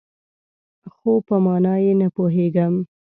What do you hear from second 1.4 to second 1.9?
مانا